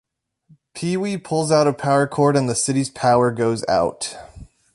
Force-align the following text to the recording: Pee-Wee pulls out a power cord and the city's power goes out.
Pee-Wee 0.73 1.17
pulls 1.19 1.51
out 1.51 1.67
a 1.67 1.73
power 1.73 2.07
cord 2.07 2.35
and 2.35 2.49
the 2.49 2.55
city's 2.55 2.89
power 2.89 3.29
goes 3.29 3.63
out. 3.69 4.17